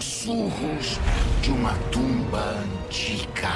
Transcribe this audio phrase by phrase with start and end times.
[0.00, 0.98] sussurros
[1.40, 2.56] de uma tumba
[2.86, 3.52] antiga.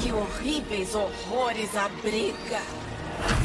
[0.00, 2.60] Que horríveis horrores abriga.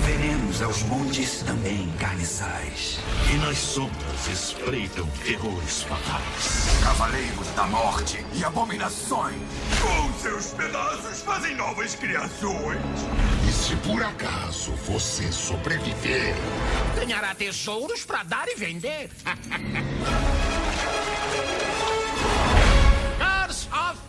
[0.05, 3.00] Veremos aos montes também carniçais.
[3.32, 6.82] E nas sombras espreitam terrores fatais.
[6.83, 9.36] Cavaleiros da morte e abominações.
[9.82, 12.82] Com seus pedaços fazem novas criações.
[13.48, 16.34] E se por acaso você sobreviver,
[16.95, 19.09] ganhará tesouros para dar e vender.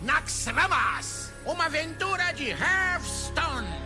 [0.01, 3.77] Naxxramas, uma aventura de Hearthstone.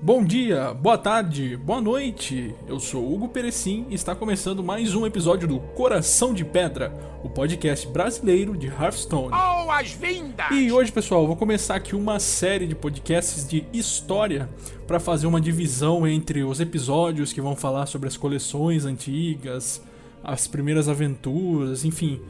[0.00, 2.54] Bom dia, boa tarde, boa noite.
[2.68, 7.28] Eu sou Hugo Perecim e está começando mais um episódio do Coração de Pedra, o
[7.28, 9.30] podcast brasileiro de Hearthstone.
[9.30, 10.52] Boas-vindas!
[10.52, 14.48] E hoje, pessoal, vou começar aqui uma série de podcasts de história
[14.86, 19.82] para fazer uma divisão entre os episódios que vão falar sobre as coleções antigas,
[20.22, 22.20] as primeiras aventuras, enfim,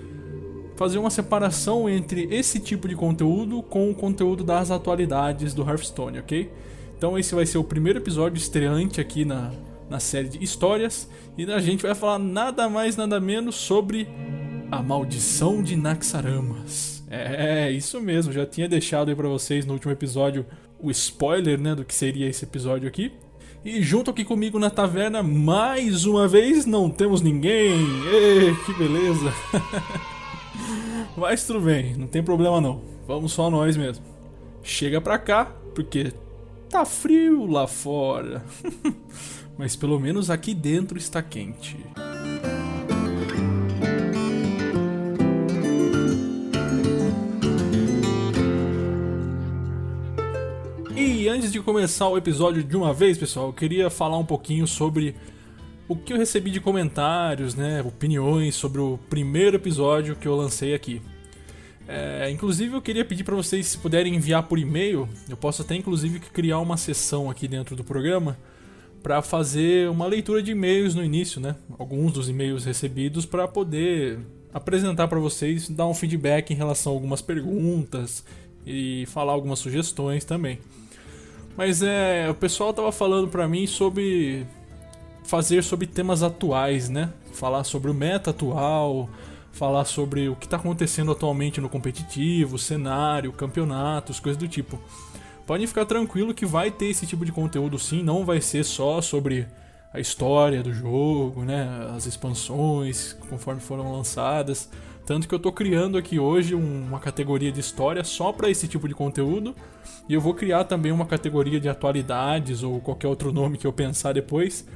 [0.74, 6.18] fazer uma separação entre esse tipo de conteúdo com o conteúdo das atualidades do Hearthstone,
[6.18, 6.50] ok?
[6.98, 9.52] Então esse vai ser o primeiro episódio estreante aqui na,
[9.88, 14.08] na série de histórias e a gente vai falar nada mais nada menos sobre
[14.68, 17.04] a maldição de Naxaramas.
[17.08, 20.44] É, isso mesmo, já tinha deixado aí para vocês no último episódio
[20.80, 23.12] o spoiler, né, do que seria esse episódio aqui.
[23.64, 27.78] E junto aqui comigo na taverna, mais uma vez, não temos ninguém.
[28.12, 29.32] Ê, que beleza.
[31.16, 32.82] Mas tudo bem, não tem problema não.
[33.06, 34.04] Vamos só nós mesmo.
[34.64, 36.12] Chega pra cá, porque
[36.70, 38.44] Tá frio lá fora.
[39.56, 41.76] Mas pelo menos aqui dentro está quente.
[50.94, 54.66] E antes de começar o episódio de uma vez, pessoal, eu queria falar um pouquinho
[54.66, 55.16] sobre
[55.88, 60.74] o que eu recebi de comentários, né, opiniões sobre o primeiro episódio que eu lancei
[60.74, 61.00] aqui.
[61.90, 65.74] É, inclusive eu queria pedir para vocês se puderem enviar por e-mail, eu posso até
[65.74, 68.36] inclusive criar uma sessão aqui dentro do programa
[69.02, 71.56] para fazer uma leitura de e-mails no início, né?
[71.78, 74.18] Alguns dos e-mails recebidos para poder
[74.52, 78.22] apresentar para vocês, dar um feedback em relação a algumas perguntas
[78.66, 80.58] e falar algumas sugestões também.
[81.56, 84.46] Mas é, o pessoal tava falando para mim sobre
[85.24, 87.12] fazer sobre temas atuais, né?
[87.32, 89.08] Falar sobre o meta atual,
[89.58, 94.78] falar sobre o que está acontecendo atualmente no competitivo, cenário, campeonatos, coisas do tipo.
[95.46, 99.00] Podem ficar tranquilo que vai ter esse tipo de conteúdo sim, não vai ser só
[99.00, 99.48] sobre
[99.92, 104.68] a história do jogo, né, as expansões conforme foram lançadas.
[105.04, 108.86] Tanto que eu estou criando aqui hoje uma categoria de história só para esse tipo
[108.86, 109.56] de conteúdo.
[110.06, 113.72] E eu vou criar também uma categoria de atualidades ou qualquer outro nome que eu
[113.72, 114.66] pensar depois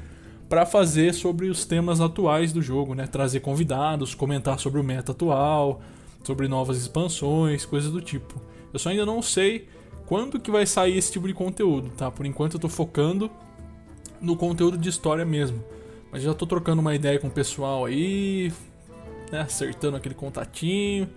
[0.53, 3.07] para fazer sobre os temas atuais do jogo, né?
[3.07, 5.81] Trazer convidados, comentar sobre o meta atual,
[6.23, 8.39] sobre novas expansões, coisas do tipo.
[8.71, 9.67] Eu só ainda não sei
[10.05, 12.11] quando que vai sair esse tipo de conteúdo, tá?
[12.11, 13.31] Por enquanto eu tô focando
[14.21, 15.65] no conteúdo de história mesmo.
[16.11, 18.53] Mas já tô trocando uma ideia com o pessoal aí,
[19.31, 19.41] né?
[19.41, 21.09] acertando aquele contatinho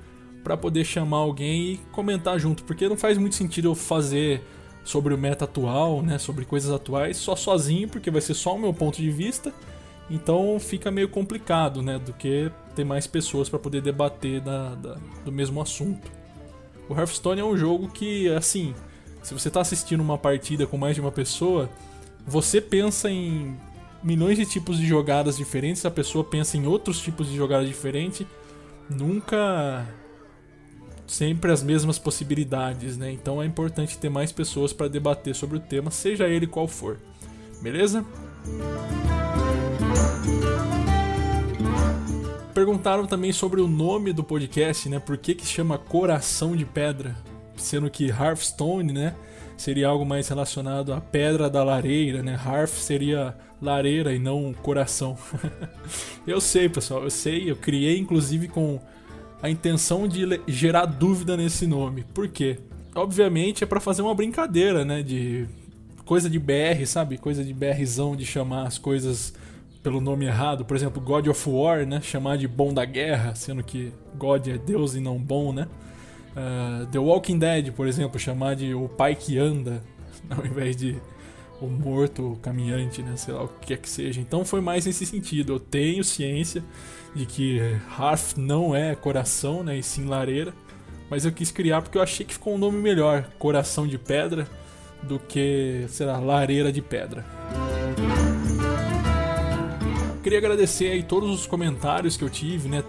[0.46, 4.42] para poder chamar alguém e comentar junto, porque não faz muito sentido eu fazer
[4.86, 8.60] sobre o meta atual, né, sobre coisas atuais, só sozinho, porque vai ser só o
[8.60, 9.52] meu ponto de vista.
[10.10, 14.98] Então fica meio complicado, né, do que ter mais pessoas para poder debater da, da,
[15.26, 16.10] do mesmo assunto.
[16.88, 18.76] O Hearthstone é um jogo que, assim,
[19.24, 21.68] se você está assistindo uma partida com mais de uma pessoa,
[22.28, 23.58] você pensa em
[24.04, 28.28] milhões de tipos de jogadas diferentes, a pessoa pensa em outros tipos de jogadas diferentes.
[28.88, 29.84] Nunca
[31.08, 33.12] sempre as mesmas possibilidades, né?
[33.12, 36.98] Então é importante ter mais pessoas para debater sobre o tema, seja ele qual for.
[37.62, 38.06] Beleza?
[42.54, 45.00] Perguntaram também sobre o nome do podcast, né?
[45.00, 47.16] Por que que chama Coração de Pedra?
[47.58, 49.16] Sendo que Hearthstone, né?
[49.58, 52.40] Seria algo mais relacionado à pedra da lareira, né?
[52.46, 55.18] Hearth seria lareira e não coração.
[56.28, 57.50] eu sei, pessoal, eu sei.
[57.50, 58.80] Eu criei inclusive com
[59.42, 62.04] a intenção de gerar dúvida nesse nome.
[62.14, 62.60] Por quê?
[62.94, 65.04] Obviamente é para fazer uma brincadeira, né?
[65.04, 65.46] De
[66.06, 67.18] coisa de BR, sabe?
[67.18, 69.34] Coisa de BRzão de chamar as coisas
[69.84, 70.66] pelo nome errado.
[70.66, 72.02] Por exemplo, God of War, né?
[72.02, 75.68] Chamar de bom da guerra, sendo que God é Deus e não bom, né?
[76.36, 79.82] Uh, The Walking Dead, por exemplo, chamar de o pai que anda,
[80.30, 81.16] ao invés de o
[81.62, 83.16] o morto caminhante, né?
[83.16, 84.20] Sei lá o que quer que seja.
[84.20, 85.54] Então foi mais nesse sentido.
[85.54, 86.64] Eu tenho ciência
[87.16, 87.60] de que
[87.98, 89.78] Hearth não é coração, né?
[89.78, 90.54] E sim lareira.
[91.10, 94.48] Mas eu quis criar porque eu achei que ficou um nome melhor, Coração de Pedra,
[95.04, 97.24] do que, sei lá, Lareira de Pedra.
[100.24, 102.84] Queria agradecer aí todos os comentários que eu tive, né?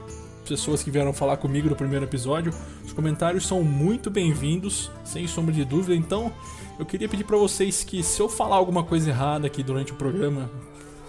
[0.48, 2.52] Pessoas que vieram falar comigo no primeiro episódio.
[2.84, 5.94] Os comentários são muito bem-vindos, sem sombra de dúvida.
[5.94, 6.32] Então,
[6.78, 9.96] eu queria pedir para vocês que se eu falar alguma coisa errada aqui durante o
[9.96, 10.50] programa,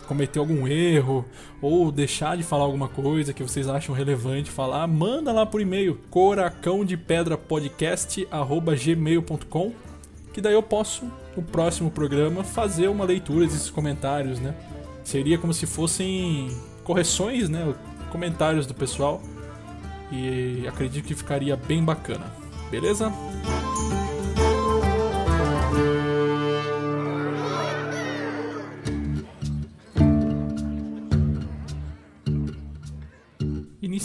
[0.07, 1.24] cometer algum erro
[1.62, 6.00] ou deixar de falar alguma coisa que vocês acham relevante falar, manda lá por e-mail
[6.09, 9.71] coracão de pedra podcast@gmail.com
[10.33, 11.06] que daí eu posso
[11.36, 14.54] no próximo programa fazer uma leitura desses comentários, né?
[15.04, 17.74] Seria como se fossem correções, né?
[18.12, 19.19] Comentários do pessoal.
[20.12, 22.31] E acredito que ficaria bem bacana.
[22.69, 23.12] Beleza?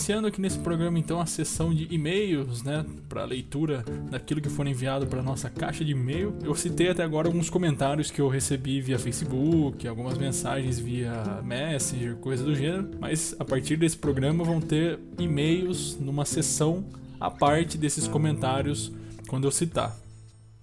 [0.03, 4.67] Iniciando aqui nesse programa então a sessão de e-mails, né, para leitura daquilo que for
[4.67, 6.35] enviado para nossa caixa de e-mail.
[6.43, 12.17] Eu citei até agora alguns comentários que eu recebi via Facebook, algumas mensagens via Messenger,
[12.17, 16.85] coisa do gênero, mas a partir desse programa vão ter e-mails numa sessão
[17.21, 18.91] à parte desses comentários
[19.29, 19.97] quando eu citar.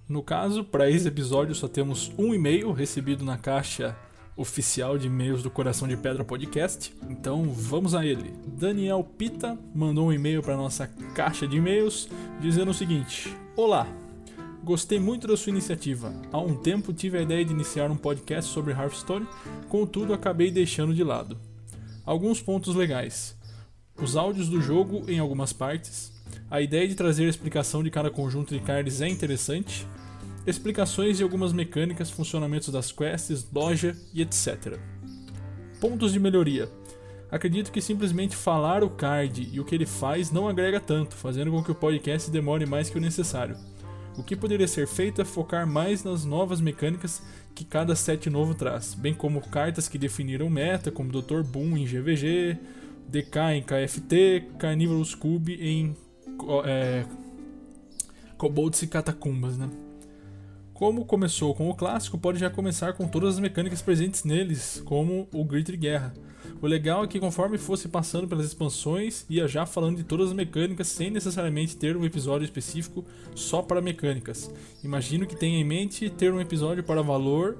[0.09, 3.95] No caso, para esse episódio só temos um e-mail recebido na caixa
[4.39, 6.95] oficial de e-mails do Coração de Pedra Podcast.
[7.09, 8.33] Então vamos a ele.
[8.47, 12.07] Daniel Pita mandou um e-mail para nossa caixa de e-mails
[12.39, 13.85] dizendo o seguinte: Olá,
[14.63, 16.13] gostei muito da sua iniciativa.
[16.31, 19.27] Há um tempo tive a ideia de iniciar um podcast sobre Hearthstone,
[19.67, 21.37] contudo acabei deixando de lado.
[22.05, 23.37] Alguns pontos legais:
[24.01, 26.17] os áudios do jogo em algumas partes.
[26.49, 29.85] A ideia de trazer a explicação de cada conjunto de cards é interessante,
[30.49, 34.77] explicações de algumas mecânicas, funcionamentos das quests, loja e etc.
[35.79, 36.69] Pontos de melhoria.
[37.31, 41.51] Acredito que simplesmente falar o card e o que ele faz não agrega tanto, fazendo
[41.51, 43.55] com que o podcast demore mais que o necessário.
[44.17, 47.21] O que poderia ser feito é focar mais nas novas mecânicas
[47.53, 51.43] que cada set novo traz, bem como cartas que definiram meta, como Dr.
[51.43, 52.57] Boom em GVG,
[53.07, 55.95] DK em KFT, Carnivorous Cube em
[56.65, 57.05] é,
[58.37, 59.69] Kobolds e Catacumbas, né?
[60.79, 65.27] Como começou com o clássico, pode já começar com todas as mecânicas presentes neles, como
[65.33, 66.13] o Grit de Guerra.
[66.61, 70.33] O legal é que conforme fosse passando pelas expansões, ia já falando de todas as
[70.33, 73.03] mecânicas sem necessariamente ter um episódio específico
[73.35, 74.49] só para mecânicas.
[74.81, 77.57] Imagino que tenha em mente ter um episódio para valor,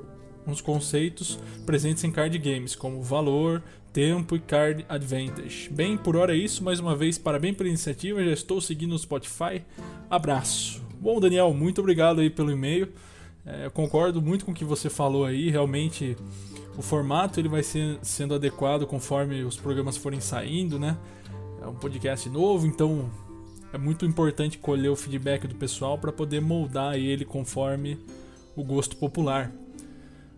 [0.48, 3.62] uns conceitos presentes em card games, como valor,
[3.92, 5.70] tempo e card advantage.
[5.70, 6.64] Bem, por hora é isso.
[6.64, 8.24] Mais uma vez, parabéns pela iniciativa.
[8.24, 9.62] Já estou seguindo no Spotify.
[10.10, 10.82] Abraço.
[11.02, 12.88] Bom, Daniel, muito obrigado aí pelo e-mail.
[13.50, 15.50] É, eu concordo muito com o que você falou aí.
[15.50, 16.16] Realmente,
[16.78, 20.96] o formato ele vai ser, sendo adequado conforme os programas forem saindo, né?
[21.62, 23.10] É um podcast novo, então
[23.74, 27.98] é muito importante colher o feedback do pessoal para poder moldar ele conforme
[28.56, 29.52] o gosto popular.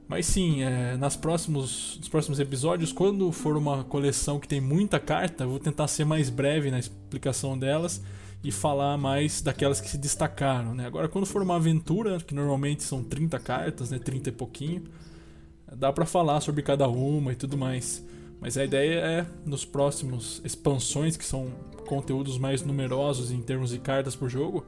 [0.08, 5.00] Mas sim, é, nas próximos, nos próximos episódios, quando for uma coleção que tem muita
[5.00, 8.02] carta, eu vou tentar ser mais breve na explicação delas
[8.44, 10.86] e falar mais daquelas que se destacaram, né?
[10.86, 14.00] Agora, quando for uma aventura, que normalmente são 30 cartas, né?
[14.00, 14.84] 30 e pouquinho,
[15.76, 18.04] dá para falar sobre cada uma e tudo mais.
[18.40, 21.52] Mas a ideia é, nos próximos expansões, que são
[21.88, 24.66] conteúdos mais numerosos em termos de cartas por jogo,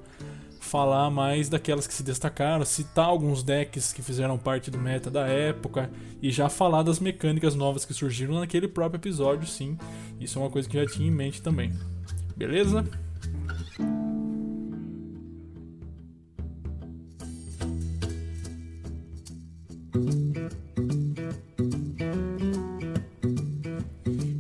[0.60, 5.28] falar mais daquelas que se destacaram, citar alguns decks que fizeram parte do meta da
[5.28, 5.90] época
[6.22, 9.78] e já falar das mecânicas novas que surgiram naquele próprio episódio, sim.
[10.20, 11.74] Isso é uma coisa que eu já tinha em mente também.
[12.36, 12.86] Beleza?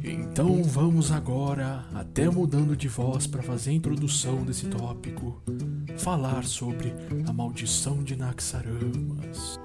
[0.04, 5.42] Então vamos agora, até mudando de voz para fazer a introdução desse tópico,
[5.98, 6.94] falar sobre
[7.28, 9.60] a maldição de Naxaramas.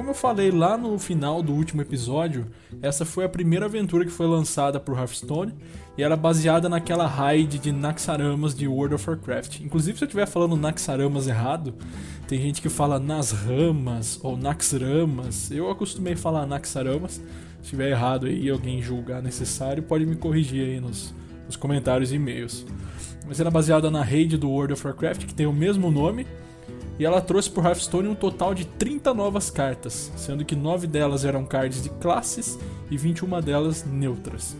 [0.00, 2.46] Como eu falei lá no final do último episódio,
[2.80, 5.52] essa foi a primeira aventura que foi lançada por Hearthstone
[5.98, 9.60] e era baseada naquela raid de Naxaramas de World of Warcraft.
[9.60, 11.74] Inclusive, se eu estiver falando Naxaramas errado,
[12.26, 15.50] tem gente que fala Nasramas ou Naxramas.
[15.50, 17.16] Eu acostumei a falar Naxaramas.
[17.16, 21.12] Se estiver errado aí alguém julgar necessário, pode me corrigir aí nos,
[21.44, 22.64] nos comentários e e-mails.
[23.28, 26.26] Mas era baseada na raid do World of Warcraft, que tem o mesmo nome
[27.00, 31.24] e ela trouxe para Hearthstone um total de 30 novas cartas, sendo que 9 delas
[31.24, 32.58] eram cards de classes
[32.90, 34.54] e 21 delas neutras.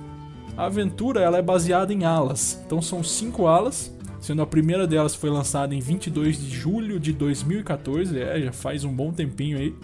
[0.56, 5.14] A aventura ela é baseada em alas, então são 5 alas, sendo a primeira delas
[5.14, 9.74] foi lançada em 22 de julho de 2014, é, já faz um bom tempinho aí.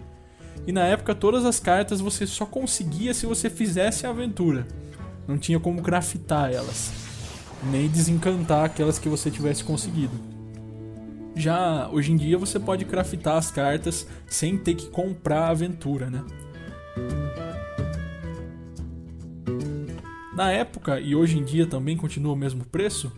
[0.67, 4.67] E na época todas as cartas você só conseguia se você fizesse a aventura.
[5.29, 6.91] Não tinha como craftar elas,
[7.71, 10.36] nem desencantar aquelas que você tivesse conseguido.
[11.37, 16.09] Já hoje em dia você pode craftar as cartas sem ter que comprar a aventura,
[16.09, 16.25] né?
[20.35, 23.13] Na época e hoje em dia também continua o mesmo preço,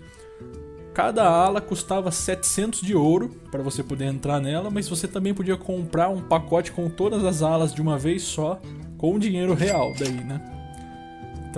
[0.93, 5.57] cada ala custava 700 de ouro para você poder entrar nela, mas você também podia
[5.57, 8.61] comprar um pacote com todas as alas de uma vez só,
[8.97, 10.58] com dinheiro real daí, né?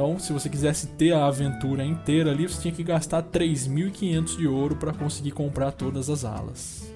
[0.01, 4.49] Então, se você quisesse ter a aventura inteira ali, você tinha que gastar 3.500 de
[4.49, 6.91] ouro para conseguir comprar todas as alas.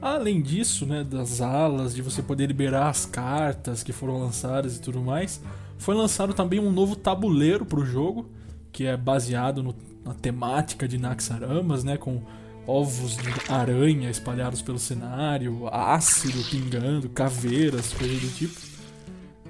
[0.00, 4.80] Além disso, né, das alas, de você poder liberar as cartas que foram lançadas e
[4.80, 5.42] tudo mais,
[5.76, 8.30] foi lançado também um novo tabuleiro para o jogo,
[8.70, 12.22] que é baseado no, na temática de Naxaramas, né, com
[12.64, 18.60] ovos de aranha espalhados pelo cenário, ácido pingando, caveiras, coisas do tipo.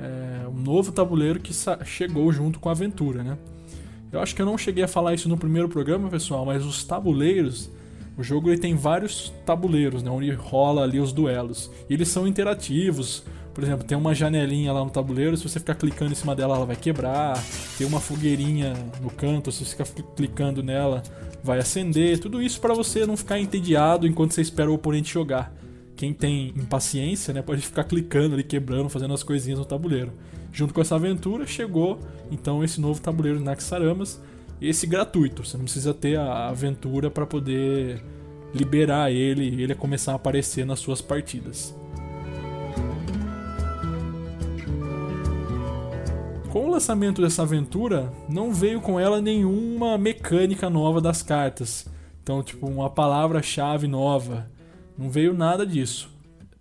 [0.01, 1.53] É um novo tabuleiro que
[1.85, 3.39] chegou junto com a aventura, né?
[4.13, 6.85] Eu acho que eu não cheguei a falar isso no primeiro programa, pessoal, mas os
[6.85, 7.69] tabuleiros,
[8.17, 11.69] o jogo ele tem vários tabuleiros, né, onde rola ali os duelos.
[11.91, 15.77] E eles são interativos, por exemplo, tem uma janelinha lá no tabuleiro, se você ficar
[15.77, 17.41] clicando em cima dela, ela vai quebrar.
[17.79, 21.05] Tem uma fogueirinha no canto, se você ficar clicando nela,
[21.43, 22.19] vai acender.
[22.19, 25.55] Tudo isso para você não ficar entediado enquanto você espera o oponente jogar.
[25.95, 30.13] Quem tem impaciência, né, pode ficar clicando ali, quebrando, fazendo as coisinhas no tabuleiro.
[30.55, 31.99] Junto com essa aventura, chegou
[32.31, 34.23] então esse novo tabuleiro Naxaramas,
[34.63, 35.45] esse gratuito.
[35.45, 38.01] Você não precisa ter a aventura para poder
[38.55, 41.75] liberar ele e ele começar a aparecer nas suas partidas.
[46.53, 51.85] Com o lançamento dessa aventura, não veio com ela nenhuma mecânica nova das cartas.
[52.23, 54.49] Então, tipo, uma palavra-chave nova.
[54.97, 56.09] Não veio nada disso.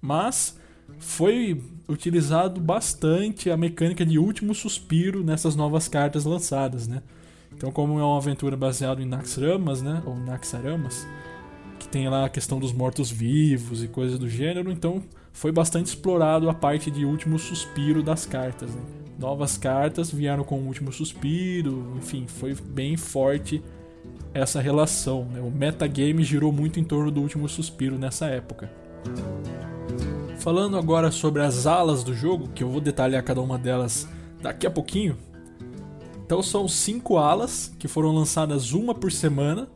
[0.02, 0.60] Mas
[1.00, 7.02] foi utilizado bastante a mecânica de último suspiro nessas novas cartas lançadas, né?
[7.56, 10.02] Então, como é uma aventura baseada em Naxramas, né?
[10.06, 11.08] Ou Naxaramas,
[11.80, 16.50] que tem lá a questão dos mortos-vivos e coisas do gênero, então foi bastante explorado
[16.50, 18.70] a parte de último suspiro das cartas.
[18.74, 18.82] Né?
[19.18, 23.64] novas cartas vieram com o último suspiro, enfim, foi bem forte
[24.34, 25.26] essa relação.
[25.26, 25.40] Né?
[25.40, 28.70] O metagame girou muito em torno do último suspiro nessa época.
[30.44, 34.06] Falando agora sobre as alas do jogo, que eu vou detalhar cada uma delas
[34.42, 35.18] daqui a pouquinho.
[36.26, 39.70] Então são cinco alas que foram lançadas uma por semana.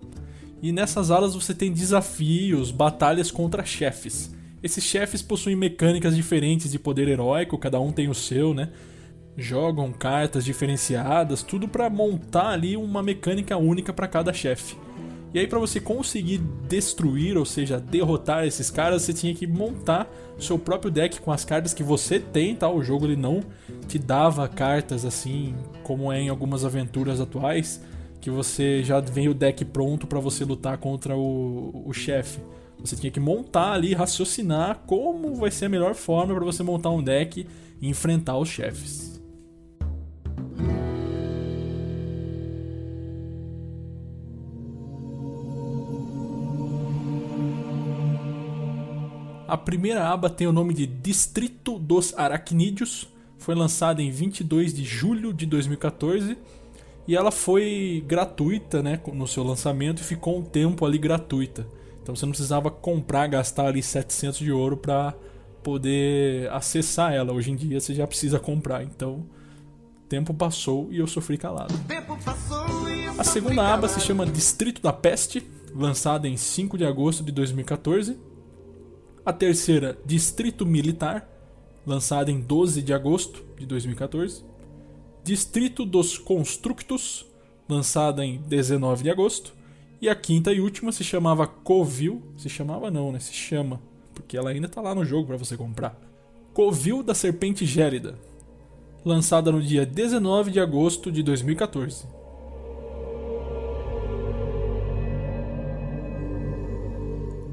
[0.62, 4.36] E nessas alas você tem desafios, batalhas contra chefes.
[4.62, 8.70] Esses chefes possuem mecânicas diferentes de poder heróico, cada um tem o seu, né?
[9.38, 14.76] jogam cartas diferenciadas, tudo para montar ali uma mecânica única para cada chefe.
[15.38, 20.12] E aí para você conseguir destruir, ou seja, derrotar esses caras, você tinha que montar
[20.39, 22.67] seu próprio deck com as cartas que você tem, tá?
[22.67, 23.44] O jogo ele não
[23.88, 25.53] te dava cartas assim,
[25.84, 27.79] como é em algumas aventuras atuais,
[28.20, 32.39] que você já vem o deck pronto para você lutar contra o, o chefe.
[32.79, 36.89] Você tinha que montar ali, raciocinar como vai ser a melhor forma para você montar
[36.89, 37.46] um deck
[37.79, 39.17] e enfrentar os chefes.
[49.48, 54.84] A primeira aba tem o nome de Distrito dos Aracnídeos, foi lançada em 22 de
[54.84, 56.38] julho de 2014
[57.08, 61.66] e ela foi gratuita né, no seu lançamento e ficou um tempo ali gratuita.
[62.04, 65.13] Então você não precisava comprar, gastar ali 700 de ouro para
[65.63, 67.32] poder acessar ela.
[67.32, 68.84] Hoje em dia você já precisa comprar.
[68.84, 69.25] Então,
[70.10, 71.74] tempo passou e eu sofri calado.
[73.18, 75.42] A segunda aba se chama Distrito da Peste,
[75.74, 78.27] lançada em 5 de agosto de 2014
[79.28, 81.30] a terceira, Distrito Militar,
[81.86, 84.42] lançada em 12 de agosto de 2014.
[85.22, 87.26] Distrito dos Constructos,
[87.68, 89.54] lançada em 19 de agosto.
[90.00, 92.24] E a quinta e última se chamava Covil.
[92.38, 93.20] Se chamava não, né?
[93.20, 93.82] Se chama.
[94.14, 96.00] Porque ela ainda tá lá no jogo para você comprar.
[96.54, 98.18] Covil da Serpente Gélida.
[99.04, 102.06] Lançada no dia 19 de agosto de 2014.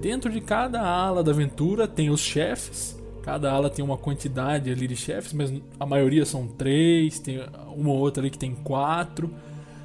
[0.05, 2.95] Dentro de cada ala da aventura tem os chefes.
[3.23, 7.19] Cada ala tem uma quantidade ali de chefes, mas a maioria são três.
[7.19, 7.43] Tem
[7.75, 9.31] uma ou outra ali que tem quatro.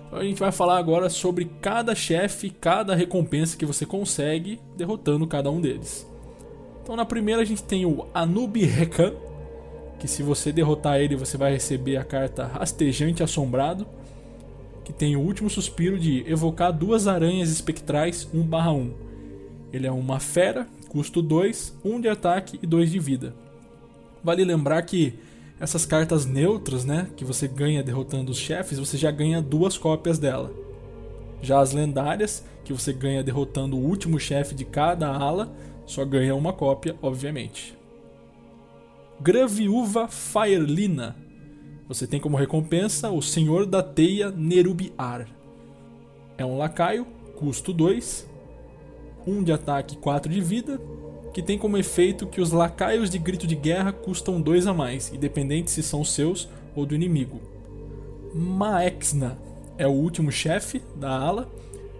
[0.07, 5.25] Então a gente vai falar agora sobre cada chefe, cada recompensa que você consegue derrotando
[5.25, 6.05] cada um deles.
[6.83, 9.13] Então na primeira a gente tem o Anubi Rekan,
[9.99, 13.87] que se você derrotar ele você vai receber a carta Rastejante Assombrado,
[14.83, 19.07] que tem o último suspiro de evocar duas aranhas espectrais 1/1.
[19.71, 23.33] Ele é uma fera custo 2, 1 de ataque e 2 de vida.
[24.23, 25.13] Vale lembrar que
[25.59, 30.17] essas cartas neutras, né, que você ganha derrotando os chefes, você já ganha duas cópias
[30.17, 30.51] dela.
[31.41, 35.51] Já as lendárias, que você ganha derrotando o último chefe de cada ala,
[35.85, 37.77] só ganha uma cópia, obviamente.
[39.19, 41.15] Graviúva Firelina.
[41.87, 45.27] Você tem como recompensa o Senhor da Teia Nerubiar.
[46.37, 48.29] É um lacaio, custo 2,
[49.29, 50.79] 1 de ataque e 4 de vida,
[51.33, 55.13] que tem como efeito que os lacaios de grito de guerra custam 2 a mais,
[55.13, 57.39] independente se são seus ou do inimigo.
[58.33, 59.37] Maexna
[59.77, 61.49] é o último chefe da ala,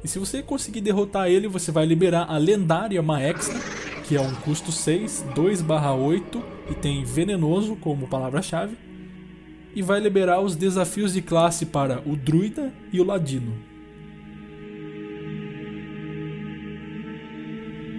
[0.04, 3.60] e se você conseguir derrotar ele, você vai liberar a lendária Maexna,
[4.08, 8.78] que é um custo 6, 2/8 e tem venenoso como palavra-chave,
[9.76, 13.54] e vai liberar os desafios de classe para o druida e o ladino.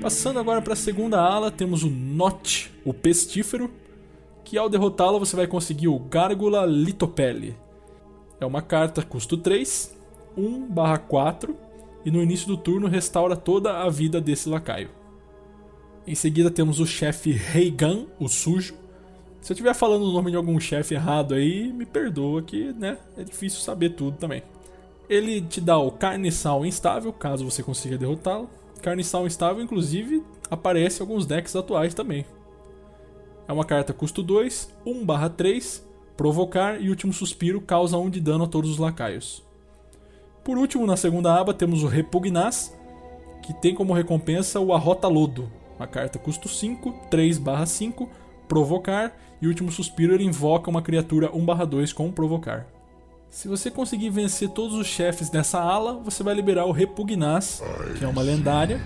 [0.00, 3.70] Passando agora para a segunda ala, temos o Not, o pestífero,
[4.42, 7.54] que ao derrotá-lo você vai conseguir o Gárgula Litopele.
[8.40, 9.94] É uma carta custo 3,
[10.38, 11.54] 1/4
[12.02, 14.88] e no início do turno restaura toda a vida desse lacaio.
[16.06, 18.74] Em seguida temos o chefe Reigan, o sujo.
[19.42, 22.96] Se eu estiver falando o nome de algum chefe errado aí, me perdoa que, né,
[23.18, 24.42] é difícil saber tudo também.
[25.10, 28.48] Ele te dá o Carniçal instável, caso você consiga derrotá-lo.
[28.80, 32.24] Carniçal instável, inclusive, aparece em alguns decks atuais também.
[33.46, 35.82] É uma carta custo 2, 1/3,
[36.16, 39.44] provocar e último suspiro causa 1 de dano a todos os lacaios.
[40.44, 42.76] Por último, na segunda aba, temos o Repugnaz,
[43.42, 48.08] que tem como recompensa o Arrota Lodo, uma carta custo 5, 3/5,
[48.48, 52.66] provocar e último suspiro ele invoca uma criatura 1/2 com provocar.
[53.30, 57.62] Se você conseguir vencer todos os chefes dessa ala, você vai liberar o Repugnaz,
[57.96, 58.80] que é uma lendária.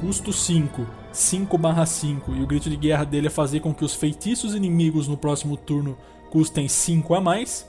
[0.00, 4.54] Custo 5, 5/5 e o grito de guerra dele é fazer com que os feitiços
[4.54, 5.98] inimigos no próximo turno
[6.30, 7.68] custem 5 a mais.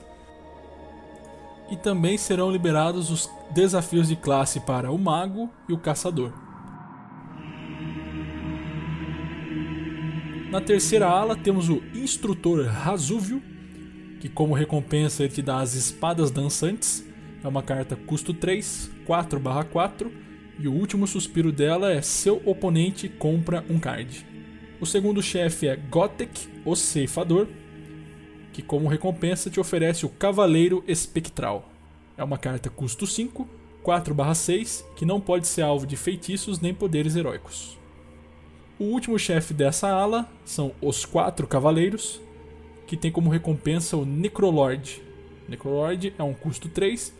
[1.68, 6.32] E também serão liberados os desafios de classe para o Mago e o Caçador.
[10.52, 13.42] Na terceira ala temos o Instrutor Razúvio,
[14.20, 17.04] que como recompensa ele te dá as Espadas Dançantes.
[17.42, 20.12] É uma carta custo 3, 4/4
[20.58, 24.26] e o último suspiro dela é seu oponente compra um card.
[24.78, 27.48] O segundo chefe é Gotek, o Ceifador,
[28.52, 31.70] que como recompensa te oferece o Cavaleiro Espectral.
[32.16, 33.48] É uma carta custo 5,
[33.82, 37.78] 4/6, que não pode ser alvo de feitiços nem poderes heróicos.
[38.78, 42.20] O último chefe dessa ala são os Quatro Cavaleiros,
[42.90, 45.00] que tem como recompensa o Necrolord.
[45.48, 47.14] Necrolord é um custo 3,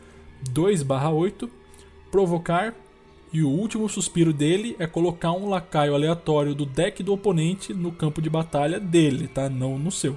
[0.52, 1.48] 2/8,
[2.10, 2.74] provocar,
[3.32, 7.92] e o último suspiro dele é colocar um lacaio aleatório do deck do oponente no
[7.92, 9.48] campo de batalha dele, tá?
[9.48, 10.16] Não no seu.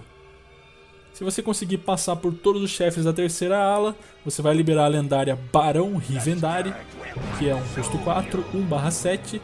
[1.13, 4.87] Se você conseguir passar por todos os chefes da terceira ala, você vai liberar a
[4.87, 6.73] lendária Barão Rivendari,
[7.37, 9.39] que é um custo 4, 1/7,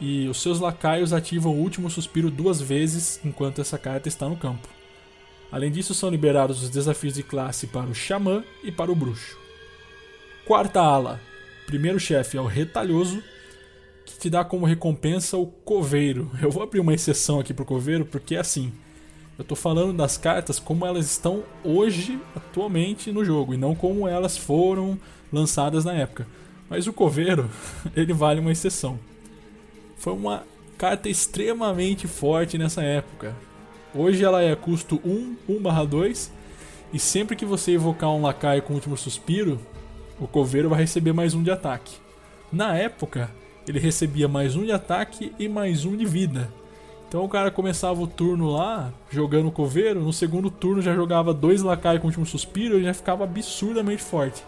[0.00, 4.36] e os seus lacaios ativam o último suspiro duas vezes enquanto essa carta está no
[4.36, 4.68] campo.
[5.54, 9.38] Além disso, são liberados os desafios de classe para o Xamã e para o Bruxo.
[10.44, 11.20] Quarta ala.
[11.64, 13.22] Primeiro chefe é o Retalhoso,
[14.04, 16.28] que te dá como recompensa o Coveiro.
[16.42, 18.72] Eu vou abrir uma exceção aqui para o Coveiro porque é assim.
[19.38, 24.08] Eu estou falando das cartas como elas estão hoje, atualmente no jogo, e não como
[24.08, 24.98] elas foram
[25.32, 26.26] lançadas na época.
[26.68, 27.48] Mas o Coveiro,
[27.94, 28.98] ele vale uma exceção.
[29.98, 30.42] Foi uma
[30.76, 33.36] carta extremamente forte nessa época.
[33.96, 36.28] Hoje ela é custo 1, 1/2,
[36.92, 39.60] e sempre que você evocar um lacaio com o último suspiro,
[40.18, 41.96] o coveiro vai receber mais um de ataque.
[42.52, 43.30] Na época,
[43.68, 46.50] ele recebia mais um de ataque e mais um de vida.
[47.08, 51.32] Então o cara começava o turno lá, jogando o coveiro, no segundo turno já jogava
[51.32, 54.42] dois lacaios com o último suspiro e já ficava absurdamente forte.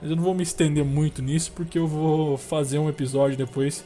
[0.00, 3.84] Mas eu não vou me estender muito nisso porque eu vou fazer um episódio depois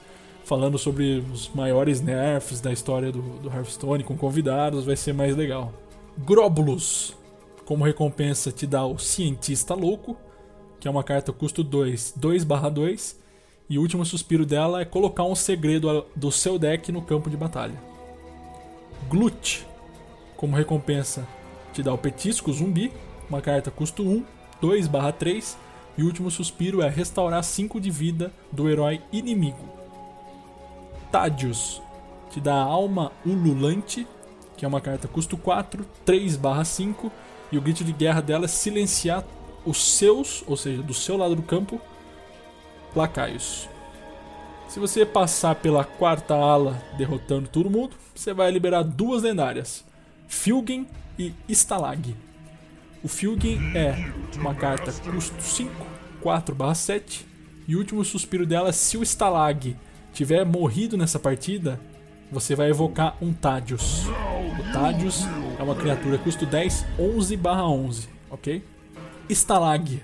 [0.51, 5.37] falando sobre os maiores nerfs da história do, do Hearthstone com convidados, vai ser mais
[5.37, 5.73] legal.
[6.19, 7.17] Grobulus,
[7.65, 10.17] como recompensa, te dá o Cientista Louco,
[10.81, 13.15] que é uma carta custo 2, 2/2,
[13.69, 17.37] e o último suspiro dela é colocar um segredo do seu deck no campo de
[17.37, 17.81] batalha.
[19.09, 19.65] Glut,
[20.37, 21.29] como recompensa,
[21.73, 22.93] te dá o Petisco Zumbi,
[23.29, 24.25] uma carta custo 1,
[24.61, 25.57] 2/3,
[25.97, 29.80] e o último suspiro é restaurar 5 de vida do herói inimigo.
[31.11, 31.83] Tadius
[32.31, 34.07] te dá a Alma Ululante,
[34.57, 37.11] que é uma carta custo 4, 3/5,
[37.51, 39.25] e o grito de guerra dela é silenciar
[39.65, 41.81] os seus, ou seja, do seu lado do campo,
[42.95, 43.69] lacaios.
[44.69, 49.85] Se você passar pela quarta ala derrotando todo mundo, você vai liberar duas lendárias:
[50.29, 50.87] Filgen
[51.19, 52.17] e Stalag.
[53.03, 55.87] O Filgen é uma carta custo 5,
[56.23, 57.27] 4/7
[57.67, 59.77] e o último suspiro dela, se o Stalag
[60.13, 61.81] tiver morrido nessa partida,
[62.31, 64.07] você vai evocar um Tadius.
[64.07, 65.25] O Tadius
[65.59, 68.65] é uma criatura custo 10, 11/11, ok?
[69.29, 70.03] Stalag.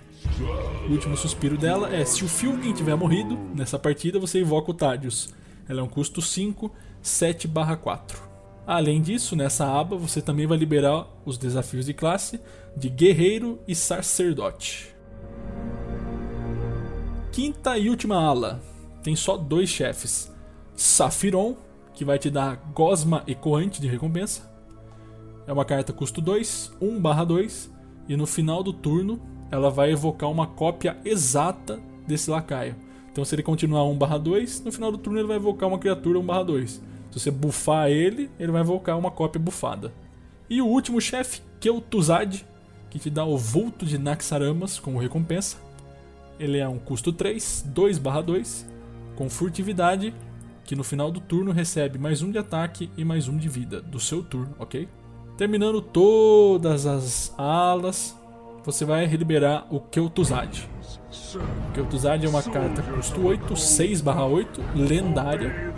[0.88, 4.74] O último suspiro dela é se o Filgen tiver morrido nessa partida, você invoca o
[4.74, 5.32] Tadius.
[5.68, 6.70] Ela é um custo 5,
[7.02, 8.20] 7/4.
[8.66, 12.40] Além disso, nessa aba você também vai liberar os desafios de classe
[12.76, 14.94] de Guerreiro e Sacerdote.
[17.30, 18.60] Quinta e última ala.
[19.06, 20.34] Tem só dois chefes.
[20.74, 21.54] Safiron,
[21.94, 24.50] que vai te dar Gosma Ecoante de recompensa.
[25.46, 27.70] É uma carta custo 2, 1/2
[28.08, 32.74] e no final do turno ela vai evocar uma cópia exata desse lacaio.
[33.12, 36.82] Então se ele continuar 1/2, no final do turno ele vai evocar uma criatura 1/2.
[37.12, 39.94] Se você buffar ele, ele vai evocar uma cópia bufada.
[40.50, 42.44] E o último chefe, Kel'Thuzad,
[42.90, 45.58] que te dá o vulto de Naxaramas como recompensa.
[46.40, 48.66] Ele é um custo 3, 2/2,
[49.16, 50.14] com furtividade,
[50.64, 53.80] que no final do turno recebe mais um de ataque e mais um de vida
[53.80, 54.88] do seu turno, ok?
[55.36, 58.16] Terminando todas as alas,
[58.64, 60.68] você vai liberar o Kel'Thuzad.
[61.74, 65.72] O é uma carta custo 8, 6/8, lendária,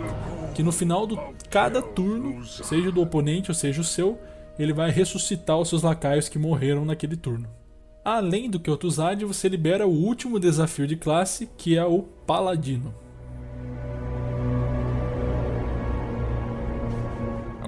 [0.53, 1.17] que no final de
[1.49, 4.19] cada turno, seja do oponente ou seja o seu,
[4.57, 7.47] ele vai ressuscitar os seus lacaios que morreram naquele turno.
[8.03, 12.93] Além do Kel'Thuzad, você libera o último desafio de classe, que é o Paladino.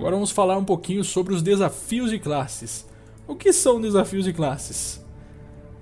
[0.02, 2.88] Agora vamos falar um pouquinho sobre os desafios de classes.
[3.28, 5.00] O que são desafios de classes?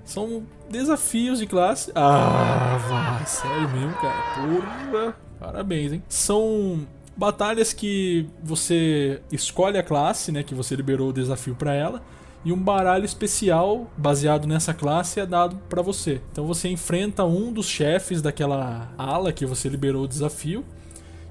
[0.04, 1.90] São desafios de classe.
[1.94, 4.22] Ah, vai, sério mesmo, cara.
[4.34, 6.02] Porra, parabéns, hein?
[6.06, 12.02] São batalhas que você escolhe a classe, né, que você liberou o desafio para ela,
[12.44, 16.20] e um baralho especial baseado nessa classe é dado para você.
[16.30, 20.62] Então você enfrenta um dos chefes daquela ala que você liberou o desafio.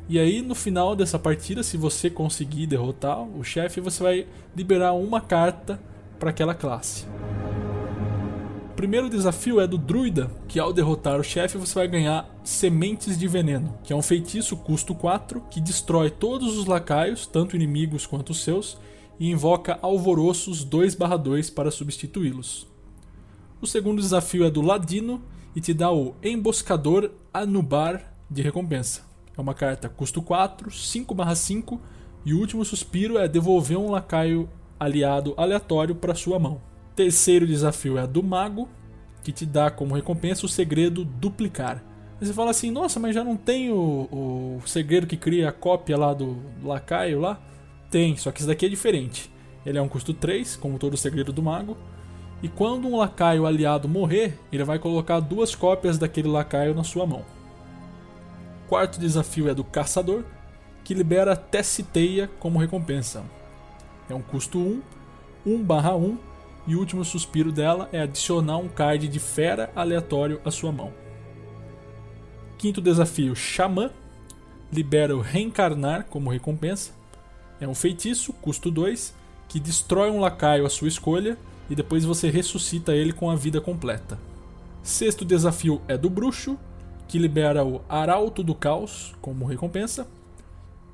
[0.09, 4.93] E aí no final dessa partida, se você conseguir derrotar o chefe, você vai liberar
[4.93, 5.79] uma carta
[6.19, 7.05] para aquela classe
[8.79, 13.27] primeiro desafio é do druida, que ao derrotar o chefe você vai ganhar Sementes de
[13.27, 18.33] Veneno, que é um feitiço custo 4 que destrói todos os lacaios, tanto inimigos quanto
[18.33, 18.77] seus,
[19.19, 22.65] e invoca alvoroços 2/2 para substituí-los.
[23.59, 25.21] O segundo desafio é do Ladino
[25.53, 29.08] e te dá o Emboscador Anubar de recompensa.
[29.39, 31.79] É uma carta custo 4, 5/5
[32.25, 36.61] e o último suspiro é devolver um lacaio aliado aleatório para sua mão.
[36.93, 38.67] Terceiro desafio é a do mago,
[39.23, 41.81] que te dá como recompensa o segredo duplicar.
[42.19, 45.53] Aí você fala assim, nossa, mas já não tem o, o segredo que cria a
[45.53, 47.39] cópia lá do, lacaio lá?
[47.89, 49.31] Tem, só que esse daqui é diferente.
[49.65, 51.77] Ele é um custo 3, como todo o segredo do mago.
[52.43, 57.05] E quando um lacaio aliado morrer, ele vai colocar duas cópias daquele lacaio na sua
[57.05, 57.38] mão.
[58.69, 60.23] Quarto desafio é do caçador,
[60.83, 63.23] que libera Tessiteia como recompensa.
[64.07, 64.81] É um custo 1,
[65.43, 66.15] 1 barra 1
[66.67, 70.93] e o último suspiro dela é adicionar um card de fera aleatório à sua mão.
[72.59, 73.89] Quinto desafio: Xamã.
[74.71, 76.91] Libera o Reencarnar como recompensa.
[77.59, 79.15] É um feitiço, custo 2,
[79.47, 81.39] que destrói um lacaio à sua escolha
[81.71, 84.19] e depois você ressuscita ele com a vida completa.
[84.83, 86.55] Sexto desafio é do Bruxo,
[87.09, 90.07] que libera o Arauto do Caos como recompensa.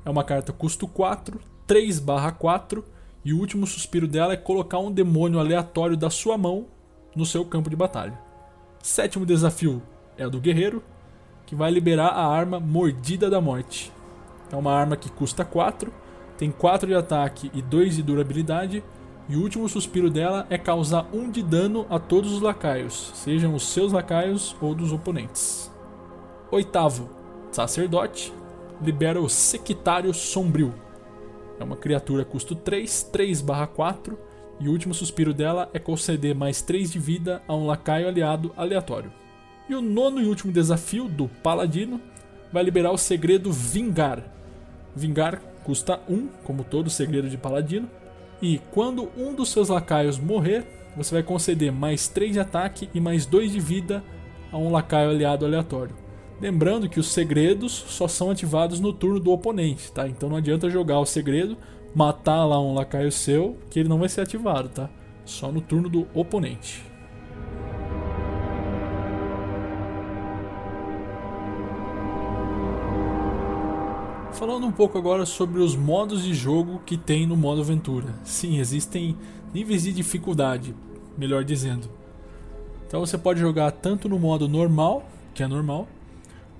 [0.05, 2.85] É uma carta custo 4, 3/4
[3.23, 6.67] e o último suspiro dela é colocar um demônio aleatório da sua mão
[7.13, 8.17] no seu campo de batalha.
[8.81, 9.81] Sétimo desafio
[10.17, 10.81] é o do guerreiro,
[11.45, 13.91] que vai liberar a arma Mordida da Morte.
[14.49, 15.91] É uma arma que custa 4,
[16.37, 18.81] tem 4 de ataque e 2 de durabilidade,
[19.27, 23.53] e o último suspiro dela é causar 1 de dano a todos os lacaios, sejam
[23.53, 25.74] os seus lacaios ou dos oponentes.
[26.55, 27.09] Oitavo,
[27.51, 28.31] Sacerdote,
[28.81, 30.73] libera o Sectário Sombrio.
[31.59, 34.17] É uma criatura custo 3, 3/4
[34.61, 38.53] e o último suspiro dela é conceder mais 3 de vida a um lacaio aliado
[38.55, 39.11] aleatório.
[39.67, 41.99] E o nono e último desafio do Paladino
[42.53, 44.23] vai liberar o segredo Vingar.
[44.95, 47.89] Vingar custa 1, como todo segredo de Paladino,
[48.41, 50.65] e quando um dos seus lacaios morrer,
[50.95, 54.01] você vai conceder mais 3 de ataque e mais 2 de vida
[54.53, 56.04] a um lacaio aliado aleatório.
[56.39, 60.07] Lembrando que os segredos só são ativados no turno do oponente, tá?
[60.07, 61.57] Então não adianta jogar o segredo,
[61.93, 64.89] matar lá um lacaio seu, que ele não vai ser ativado, tá?
[65.23, 66.83] Só no turno do oponente.
[74.33, 78.13] Falando um pouco agora sobre os modos de jogo que tem no modo aventura.
[78.25, 79.15] Sim, existem
[79.53, 80.75] níveis de dificuldade,
[81.17, 81.89] melhor dizendo.
[82.85, 85.87] Então você pode jogar tanto no modo normal, que é normal,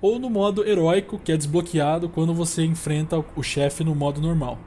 [0.00, 4.58] ou no modo heróico, que é desbloqueado quando você enfrenta o chefe no modo normal.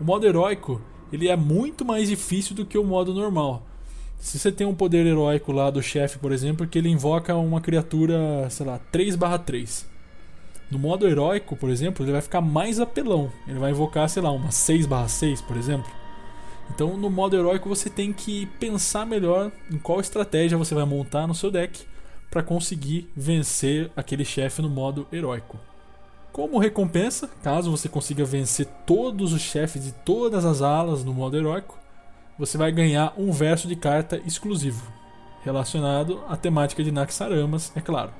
[0.00, 0.80] O modo heróico
[1.12, 3.62] ele é muito mais difícil do que o modo normal.
[4.18, 7.60] Se você tem um poder heróico lá do chefe, por exemplo, que ele invoca uma
[7.60, 9.86] criatura, sei lá, 3/3.
[10.70, 13.30] No modo heróico, por exemplo, ele vai ficar mais apelão.
[13.46, 15.90] Ele vai invocar, sei lá, uma 6/6, por exemplo.
[16.74, 21.26] Então, no modo heróico, você tem que pensar melhor em qual estratégia você vai montar
[21.26, 21.84] no seu deck
[22.34, 25.56] para conseguir vencer aquele chefe no modo heróico.
[26.32, 31.36] Como recompensa, caso você consiga vencer todos os chefes de todas as alas no modo
[31.36, 31.78] heróico,
[32.36, 34.84] você vai ganhar um verso de carta exclusivo,
[35.44, 38.10] relacionado à temática de Naxaramas, é claro.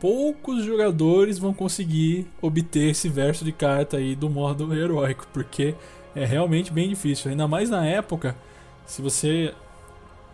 [0.00, 5.74] Poucos jogadores vão conseguir obter esse verso de carta aí do modo heróico, porque
[6.14, 8.36] é realmente bem difícil, ainda mais na época,
[8.86, 9.52] se você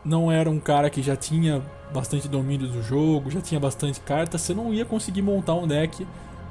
[0.05, 1.63] não era um cara que já tinha
[1.93, 6.07] bastante domínio do jogo, já tinha bastante carta, você não ia conseguir montar um deck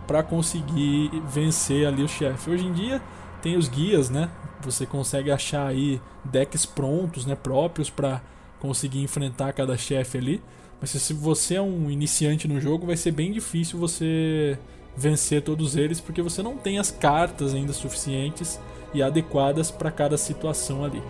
[0.07, 2.49] para conseguir vencer ali o chefe.
[2.49, 3.01] Hoje em dia
[3.41, 4.29] tem os guias, né?
[4.61, 8.21] Você consegue achar aí decks prontos, né, próprios para
[8.59, 10.41] conseguir enfrentar cada chefe ali.
[10.79, 14.57] Mas se você é um iniciante no jogo, vai ser bem difícil você
[14.95, 18.59] vencer todos eles porque você não tem as cartas ainda suficientes
[18.93, 21.01] e adequadas para cada situação ali.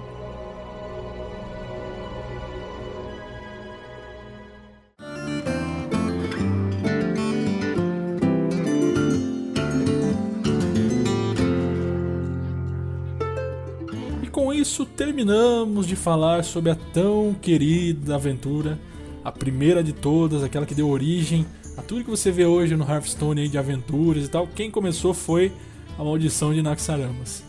[15.05, 18.79] Terminamos de falar sobre a tão querida aventura,
[19.21, 22.89] a primeira de todas, aquela que deu origem a tudo que você vê hoje no
[22.89, 24.47] Hearthstone de aventuras e tal.
[24.47, 25.51] Quem começou foi
[25.99, 27.43] a maldição de Naxaramas.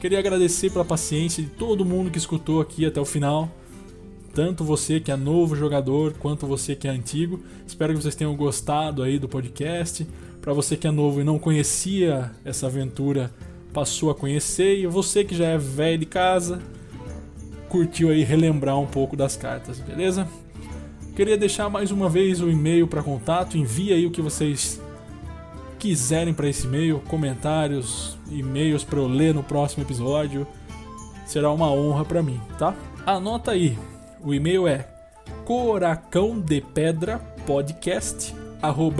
[0.00, 3.50] Queria agradecer pela paciência de todo mundo que escutou aqui até o final.
[4.32, 7.40] Tanto você que é novo jogador, quanto você que é antigo.
[7.66, 10.06] Espero que vocês tenham gostado aí do podcast.
[10.40, 13.34] Para você que é novo e não conhecia essa aventura,
[13.72, 16.62] passou a conhecer e você que já é velho de casa
[17.70, 20.28] curtiu aí relembrar um pouco das cartas, beleza?
[21.14, 24.80] Queria deixar mais uma vez o e-mail para contato, envie aí o que vocês
[25.78, 30.46] quiserem para esse e-mail, comentários, e-mails para eu ler no próximo episódio.
[31.24, 32.74] Será uma honra para mim, tá?
[33.06, 33.78] Anota aí.
[34.20, 34.88] O e-mail é
[35.44, 38.34] coracão de pedra podcast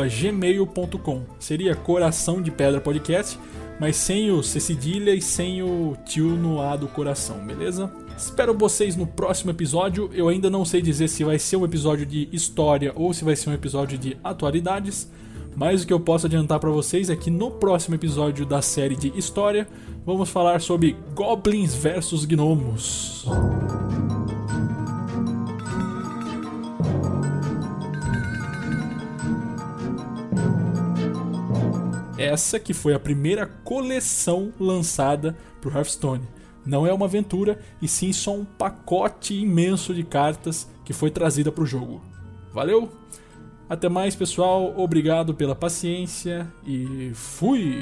[0.09, 3.39] gmail.com seria coração de pedra podcast
[3.79, 7.91] mas sem o C cedilha e sem o tio no A do coração, beleza?
[8.21, 10.11] Espero vocês no próximo episódio.
[10.13, 13.35] Eu ainda não sei dizer se vai ser um episódio de história ou se vai
[13.35, 15.11] ser um episódio de atualidades.
[15.57, 18.95] Mas o que eu posso adiantar para vocês é que no próximo episódio da série
[18.95, 19.67] de história
[20.05, 23.25] vamos falar sobre goblins versus gnomos.
[32.19, 36.40] Essa que foi a primeira coleção lançada para Hearthstone.
[36.65, 41.51] Não é uma aventura, e sim só um pacote imenso de cartas que foi trazida
[41.51, 42.03] para o jogo.
[42.53, 42.91] Valeu?
[43.69, 44.75] Até mais, pessoal.
[44.77, 47.81] Obrigado pela paciência e fui!